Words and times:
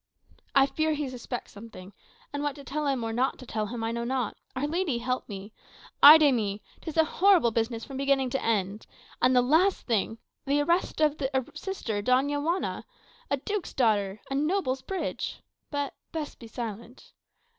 "I 0.55 0.65
fear 0.65 0.93
he 0.95 1.07
suspects 1.09 1.51
something; 1.51 1.93
and 2.33 2.41
what 2.41 2.55
to 2.55 2.63
tell 2.63 2.87
him, 2.87 3.03
or 3.03 3.13
not 3.13 3.37
to 3.37 3.45
tell 3.45 3.67
him, 3.67 3.83
I 3.83 3.91
know 3.91 4.03
not 4.03 4.35
Our 4.55 4.65
Lady 4.65 4.97
help 4.97 5.29
me! 5.29 5.53
Ay 6.01 6.17
de 6.17 6.31
mi! 6.31 6.59
'Tis 6.81 6.97
a 6.97 7.03
horrible 7.03 7.51
business 7.51 7.85
from 7.85 7.97
beginning 7.97 8.31
to 8.31 8.41
end. 8.43 8.87
And 9.21 9.35
the 9.35 9.43
last 9.43 9.85
thing 9.85 10.17
the 10.47 10.59
arrest 10.61 11.01
of 11.01 11.19
the 11.19 11.45
sister, 11.53 12.01
Doña 12.01 12.41
Juana! 12.43 12.83
A 13.29 13.37
duke's 13.37 13.75
daughter 13.75 14.19
a 14.27 14.33
noble's 14.33 14.81
bride. 14.81 15.23
But 15.69 15.93
best 16.11 16.39
be 16.39 16.47
silent. 16.47 17.11